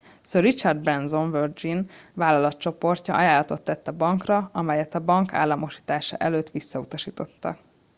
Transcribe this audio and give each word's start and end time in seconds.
sir 0.23 0.41
richard 0.41 0.81
branson 0.81 1.31
virgin 1.31 1.89
vállalatcsoportja 2.13 3.15
ajánlatot 3.15 3.61
tett 3.61 3.87
a 3.87 3.91
bankra 3.91 4.49
amelyet 4.53 4.95
a 4.95 4.99
bank 5.03 5.33
államosítása 5.33 6.17
előtt 6.17 6.49
visszautasítottak 6.49 7.59